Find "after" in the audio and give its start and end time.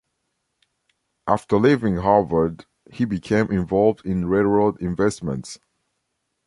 1.27-1.57